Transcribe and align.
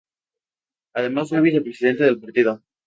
Además 0.95 1.29
fue 1.29 1.41
Vicepresidente 1.41 2.05
del 2.05 2.19
partido. 2.19 2.63